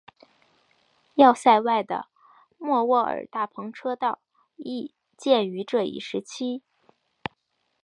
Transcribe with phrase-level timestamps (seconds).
[1.13, 2.07] 要塞外的
[2.57, 4.17] 莫卧尔大篷车道
[4.55, 6.63] 亦建于这一时期。